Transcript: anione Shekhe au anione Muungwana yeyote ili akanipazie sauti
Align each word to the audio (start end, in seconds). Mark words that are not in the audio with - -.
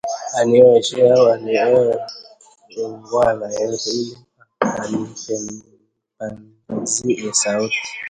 anione 0.39 0.79
Shekhe 0.85 1.05
au 1.17 1.27
anione 1.35 1.95
Muungwana 2.73 3.45
yeyote 3.55 3.87
ili 3.99 4.15
akanipazie 4.63 7.29
sauti 7.41 7.79